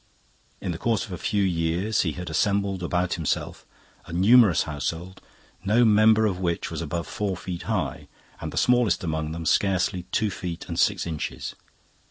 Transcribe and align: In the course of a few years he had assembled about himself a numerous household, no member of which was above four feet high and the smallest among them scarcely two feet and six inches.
In 0.61 0.71
the 0.71 0.79
course 0.79 1.05
of 1.05 1.11
a 1.11 1.17
few 1.19 1.43
years 1.43 2.01
he 2.01 2.13
had 2.13 2.27
assembled 2.31 2.81
about 2.81 3.13
himself 3.13 3.67
a 4.07 4.11
numerous 4.11 4.63
household, 4.63 5.21
no 5.63 5.85
member 5.85 6.25
of 6.25 6.39
which 6.39 6.71
was 6.71 6.81
above 6.81 7.05
four 7.05 7.37
feet 7.37 7.61
high 7.69 8.07
and 8.39 8.51
the 8.51 8.57
smallest 8.57 9.03
among 9.03 9.31
them 9.31 9.45
scarcely 9.45 10.07
two 10.11 10.31
feet 10.31 10.67
and 10.67 10.79
six 10.79 11.05
inches. 11.05 11.53